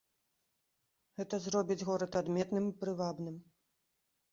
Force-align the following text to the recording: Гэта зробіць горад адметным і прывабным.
Гэта 1.19 1.35
зробіць 1.45 1.85
горад 1.91 2.19
адметным 2.23 2.65
і 2.73 2.75
прывабным. 2.83 3.39